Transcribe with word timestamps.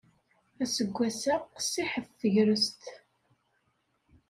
Aseggas-a 0.63 1.35
qessiḥet 1.55 2.07
tegrest. 2.19 2.83